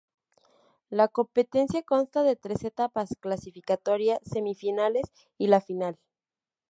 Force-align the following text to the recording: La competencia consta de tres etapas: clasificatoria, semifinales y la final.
La 0.89 1.07
competencia 1.09 1.83
consta 1.83 2.23
de 2.23 2.35
tres 2.35 2.63
etapas: 2.63 3.15
clasificatoria, 3.19 4.19
semifinales 4.23 5.05
y 5.37 5.45
la 5.45 5.61
final. 5.61 5.99